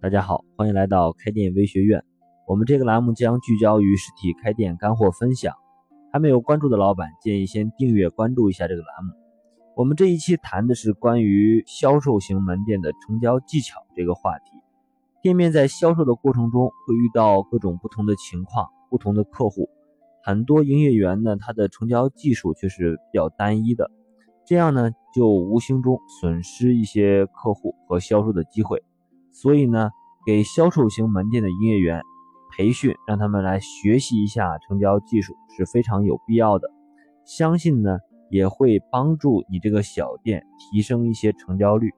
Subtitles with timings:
[0.00, 2.04] 大家好，欢迎来到开店微学院。
[2.46, 5.52] 我们这个栏目将聚焦于实体开店干货分享。
[6.12, 9.12] 还没有关注的老板，建议先订阅关注一下这个栏目。
[9.74, 14.52] 我们这一期谈的是关于销售型门店的成交技巧这个话题。
[15.20, 19.68] 店面在销售的过程中会遇到各种不同的情况，不同的客户，
[20.22, 23.90] 很多营业员呢，他的成交技术却是比较单一的，
[24.46, 28.80] 这样呢，就无形中损失一些客户和销售的机会。
[29.40, 29.90] 所以呢，
[30.26, 32.02] 给销售型门店的营业员
[32.50, 36.68] 培训，让他们来学习一下成交技术是非常有必要的。
[37.24, 37.98] 相信呢，
[38.30, 41.92] 也会帮助你这个小店提升一些成交率。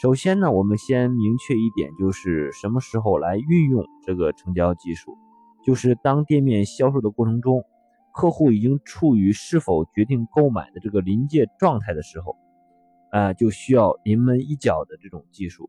[0.00, 5.18] 首先呢，我们先明确一点，就是什么时候来运用这个成交技术，
[5.64, 7.64] 就是当店面销售的过程中，
[8.14, 12.36] 客户已经处于是否决定购买的这个临界状态的时候，
[13.10, 15.68] 啊，就需要临门一脚的这种技术。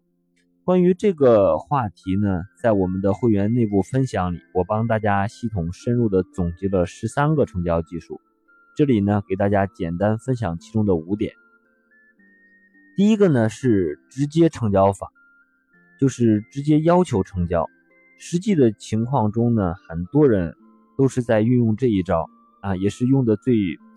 [0.63, 8.21] 关于这个话题呢，在我们的会员内部分享里，我帮大家系统深入的总结了十三个成交技术。
[8.75, 11.33] 这里呢，给大家简单分享其中的五点。
[12.95, 15.07] 第一个呢是直接成交法，
[15.99, 17.67] 就是直接要求成交。
[18.19, 20.55] 实际的情况中呢，很多人
[20.95, 22.29] 都是在运用这一招
[22.61, 23.55] 啊，也是用的最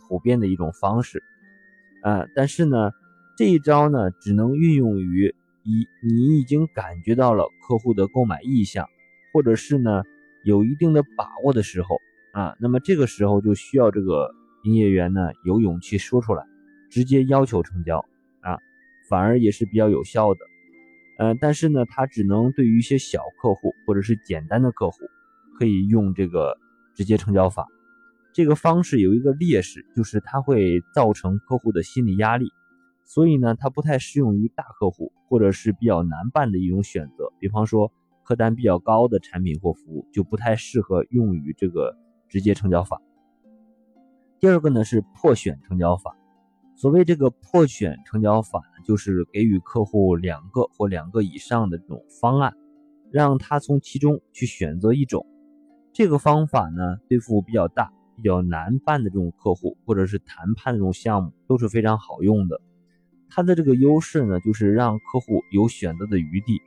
[0.09, 1.23] 普遍的一种方式
[2.03, 2.25] 啊。
[2.35, 2.91] 但是呢，
[3.37, 5.35] 这一招呢，只能运用于。
[5.65, 8.87] 一，你已经感觉到了客户的购买意向，
[9.33, 10.03] 或者是呢
[10.45, 11.99] 有一定的把握的时候
[12.33, 14.31] 啊，那么这个时候就需要这个
[14.65, 16.45] 营业员呢有勇气说出来，
[16.91, 18.05] 直接要求成交
[18.41, 18.59] 啊，
[19.09, 20.41] 反而也是比较有效的。
[21.17, 24.99] 呃，但是呢，他只能对于一些小客户或者是简单的客户，
[25.59, 26.59] 可以用这个
[26.95, 27.67] 直接成交法。
[28.33, 32.53] 这个方式有一个劣势，就是它会造成客户的心理压力。
[33.05, 41.97] 所以呢，它不太适用于大客户或者是比较难办的一种选择，比方说客单比较高的产品或服务就不太适合用于这个
[42.29, 43.01] 直接成交法。
[44.41, 46.17] 第二个呢是破选成交法，
[46.75, 52.55] 所谓这个破选成交法呢，就是给予客户两个或两个以上的这种方案，
[53.11, 55.27] 让他从其中去选择一种。
[55.93, 62.61] 这个方法呢，对付比较大、比较难办的这种客户或者是谈判的这种项目都是非常好用的。
[63.35, 66.63] 它的这个优势呢，就是让客户有选择的余地，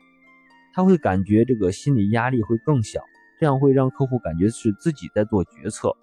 [0.74, 3.00] 他会感觉这个心理压力会更小，
[3.40, 5.96] 这样会让客户感觉是自己在做决策。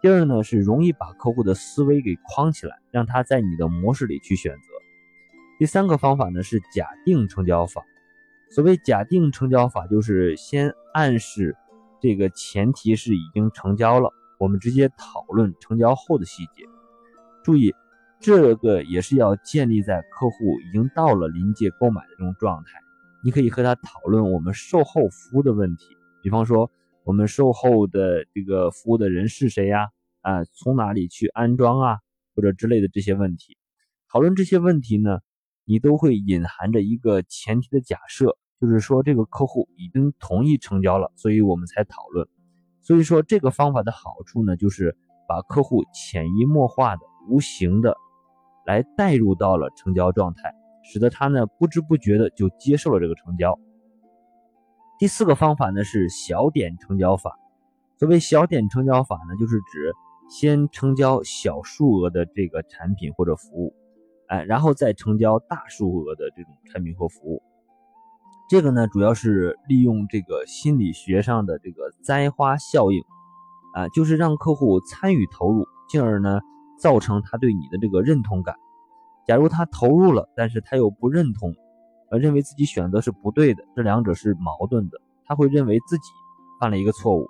[0.00, 4.62] 第二呢，是容易把客户的思维给框起来，让他在你的模式里去选择。
[5.58, 7.82] 第三个方法呢是假定成交法。
[8.50, 11.54] 所谓假定成交法，就是先暗示
[12.00, 16.64] 这个前提是已经成交了，我们直接讨论成交后的细节。
[17.44, 17.74] 注意。
[18.20, 22.70] 这个也是要建立在客户已经到了临界购买的这种状态，
[23.22, 25.84] 你可以和他讨论我们售后服务的问题，
[26.22, 26.68] 比方说
[27.04, 29.88] 我们售后的这个服务的人是谁呀？
[30.20, 31.98] 啊，从哪里去安装啊？
[32.34, 33.56] 或者之类的这些问题。
[34.12, 35.20] 讨论这些问题呢，
[35.64, 42.28] 你都会隐含着一个前提的假设，就是说这个客户已经同意成交了，所以我们才讨论。
[42.80, 44.96] 所以说这个方法的好处呢，就是
[45.28, 47.96] 把客户潜移默化的、无形的。
[48.68, 53.58] 来带入到了成交状态，使得他呢不知不觉的就接受了这个成交。
[54.98, 57.38] 第四个方法呢是小点成交法。
[57.96, 59.94] 所谓小点成交法呢，就是指
[60.28, 63.74] 先成交小数额的这个产品或者服务，
[64.26, 67.42] 哎，然后再成交大数额的这种产品或服务。
[68.50, 73.02] 这个呢主要是利用这个心理学上的这个栽花效应，
[73.72, 76.42] 啊，就是让客户参与投入，进而呢。
[76.78, 78.54] 造成他对你的这个认同感。
[79.26, 81.54] 假如他投入了，但是他又不认同，
[82.10, 84.98] 呃，认为自己选择是不对的，这两者是矛盾的。
[85.26, 86.04] 他会认为自己
[86.58, 87.28] 犯了一个错误。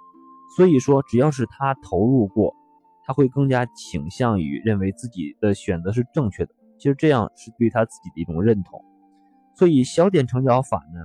[0.57, 2.55] 所以说，只要是他投入过，
[3.05, 6.55] 他会更加倾向于认为自己的选择是正确的。
[6.79, 8.85] 其实这样是对他自己的一种认同。
[9.57, 11.01] 所以小点成交法呢，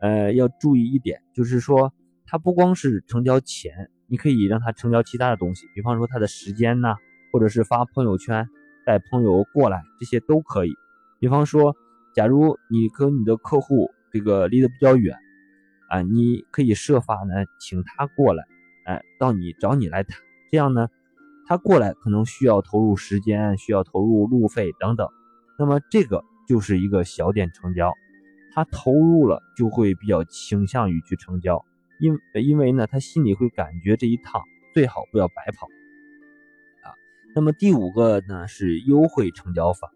[0.00, 1.92] 呃，要注意一点，就是说，
[2.24, 6.96] 他不光是成交钱，你可以让他成交其他的东西，比方说他的时间呐。
[7.34, 8.48] 或者是发朋友圈
[8.86, 10.72] 带朋友过来，这些都可以。
[11.18, 11.74] 比方说，
[12.14, 15.16] 假如你跟你的客户这个离得比较远，
[15.88, 18.44] 啊，你可以设法呢请他过来，
[18.86, 20.16] 哎，到你找你来谈。
[20.52, 20.86] 这样呢，
[21.48, 25.08] 他过来可能需要投入时间，需要投入路费等等。
[25.58, 27.92] 那么这个就是一个小点成交，
[28.54, 31.64] 他投入了就会比较倾向于去成交，
[31.98, 34.40] 因因为呢，他心里会感觉这一趟
[34.72, 35.66] 最好不要白跑。
[37.34, 39.90] 那么第五个呢是优惠成交法，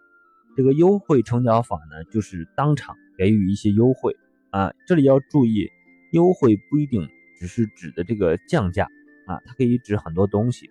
[0.57, 4.17] 这个优惠成交法呢就是当场给予一些优惠，
[4.51, 5.69] 啊，这里要注意，
[6.13, 7.09] 优惠不一定
[7.39, 8.89] 只是指的这个降价
[9.27, 10.69] 啊，它可以指很多东西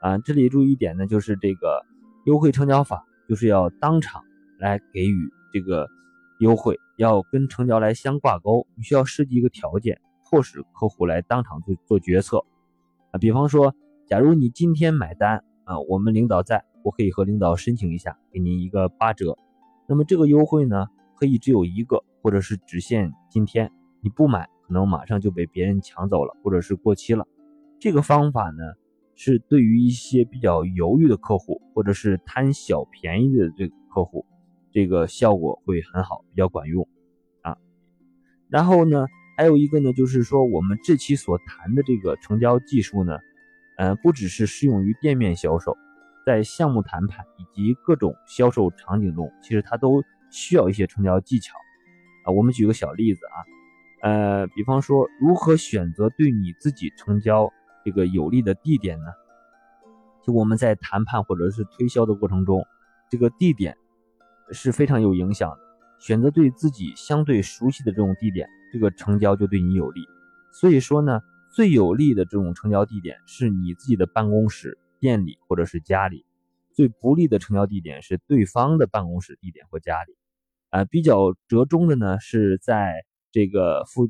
[0.00, 0.18] 啊。
[0.18, 1.86] 这里注意一点呢，就是这个
[2.26, 4.22] 优惠成交法就是要当场
[4.58, 5.88] 来给予这个
[6.40, 9.98] 优惠，要跟成交来相挂钩，你需要设计一个条件，
[10.28, 12.44] 迫使客户来当场做做决策
[13.10, 13.18] 啊。
[13.18, 13.74] 比方说，
[14.06, 19.38] 假如你今天买单啊，我们领导在，我可以和领导申请一下，给您一个八折。
[19.88, 20.86] 那么这个优惠呢，
[21.16, 23.72] 可以只有一个，或者是只限今天。
[24.02, 27.26] 你不买，可能马上就被别人抢走了，或者是过期了。
[27.80, 28.62] 这个方法呢，
[29.14, 34.26] 是对于一些比较犹豫的客户，或者是贪小便宜的这个客户，
[34.70, 36.86] 这个效果会很好，比较管用
[37.40, 37.56] 啊。
[38.50, 39.06] 然后呢，
[39.38, 43.16] 还有一个呢，就是说我们这期所谈的这个成交技术呢，
[43.76, 45.76] 呃，不只是适用于店面销售。
[46.24, 51.54] 在项目谈判以及各种销售场景中，其实它都需要一些成交技巧
[52.24, 52.32] 啊。
[52.32, 53.36] 我们举个小例子啊，
[54.08, 57.52] 呃，比方说如何选择对你自己成交
[57.84, 59.06] 这个有利的地点呢？
[60.22, 62.64] 就我们在谈判或者是推销的过程中，
[63.10, 63.76] 这个地点
[64.50, 65.58] 是非常有影响的。
[65.98, 70.00] 选择对自己相对熟悉的这种地点，这个成交就对你有利。
[70.50, 71.20] 所以说呢，
[71.54, 74.78] 最有利的这种成交地点是你自己的办公室。
[75.00, 76.24] 店里或者是家里，
[76.72, 80.16] 最不利的成交地点是对方的办公室地点或家里，
[80.70, 84.08] 啊，比较折中的呢是在这个附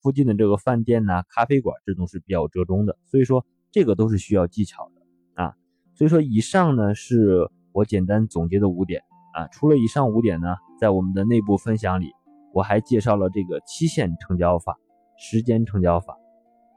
[0.00, 2.96] 附近的这个饭店呐、咖啡馆，这种是比较折中的。
[3.06, 5.56] 所以说这个都是需要技巧的啊。
[5.94, 9.02] 所以说以上呢是我简单总结的五点
[9.34, 9.48] 啊。
[9.48, 12.12] 除了以上五点呢，在我们的内部分享里，
[12.54, 14.78] 我还介绍了这个期限成交法、
[15.18, 16.16] 时间成交法、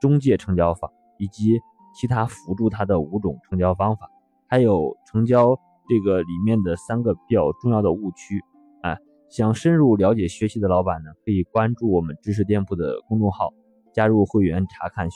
[0.02, 1.62] 中介成交法以及。
[1.94, 4.10] 其他辅助它的五种成交方法，
[4.48, 5.60] 还有成交
[5.90, 8.42] 这个里面的三个比较重要的误区
[8.82, 8.96] 啊。
[9.30, 13.50] 想深入了解学习的老板呢，可以关注我们知识店铺的公众号，
[13.94, 15.10] 加入会员查看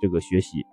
[0.00, 0.64] 这个学习。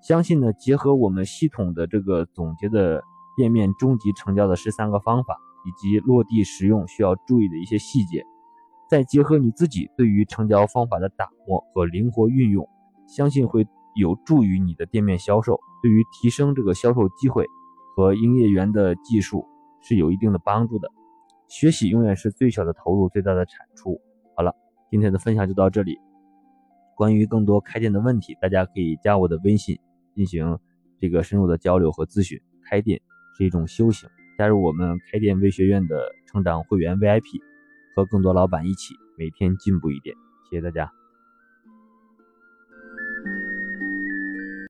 [0.00, 3.02] 相信呢，结合我们系统的这个总结的
[3.36, 5.36] 店面终极成交的十三个方法，
[5.66, 8.24] 以及落地实用需要注意的一些细节，
[8.88, 12.68] 再结合你自己对于成交方法的打磨和灵活运用，
[13.06, 13.66] 相信会。
[13.94, 17.44] 有助于你的店面销售，对于提升这个销售机会
[17.94, 19.44] 和营业员的技术
[19.82, 20.88] 是有一定的帮助的。
[21.46, 24.00] 学习永远是最小的投入，最大的产出。
[24.34, 24.54] 好了，
[24.90, 25.98] 今天的分享就到这里。
[26.96, 29.78] 关于更多开店的问题，大家可以加我的微信
[30.14, 30.58] 进行
[30.98, 32.40] 这个深入的交流和咨询。
[32.64, 32.98] 开店
[33.36, 34.08] 是一种修行，
[34.38, 37.42] 加入我们开店微学院的成长会员 VIP，
[37.94, 40.16] 和更多老板一起每天进步一点。
[40.48, 41.01] 谢谢大家。